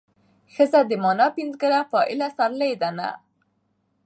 [0.53, 3.09] ښځه د مانا پنځګره فاعله سرلې ده نه